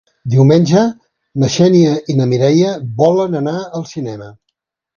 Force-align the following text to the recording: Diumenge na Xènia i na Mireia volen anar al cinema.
Diumenge 0.35 0.85
na 1.43 1.49
Xènia 1.57 1.93
i 2.13 2.17
na 2.23 2.29
Mireia 2.33 2.73
volen 3.05 3.41
anar 3.43 3.57
al 3.65 3.89
cinema. 3.95 4.35